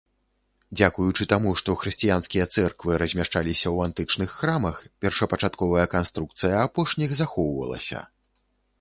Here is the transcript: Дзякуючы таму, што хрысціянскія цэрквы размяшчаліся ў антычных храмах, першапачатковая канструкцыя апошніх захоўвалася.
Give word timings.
Дзякуючы 0.77 1.27
таму, 1.33 1.51
што 1.61 1.75
хрысціянскія 1.81 2.47
цэрквы 2.55 2.97
размяшчаліся 3.03 3.63
ў 3.75 3.91
антычных 3.91 4.29
храмах, 4.41 4.83
першапачатковая 5.07 5.87
канструкцыя 5.97 6.55
апошніх 6.67 7.19
захоўвалася. 7.25 7.99